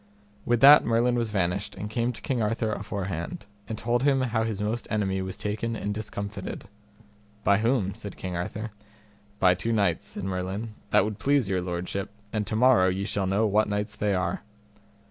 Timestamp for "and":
1.75-1.87, 3.67-3.77, 5.75-5.93, 12.33-12.47